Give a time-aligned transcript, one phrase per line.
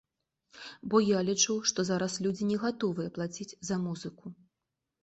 [0.93, 4.25] Бо я лічу, што зараз людзі не гатовыя плаціць за музыку.